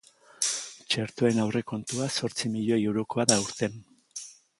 [0.93, 3.77] Txertoen aurrekontua zortzi milioi eurokoa da aurten.